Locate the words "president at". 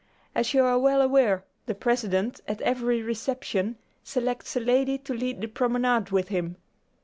1.75-2.59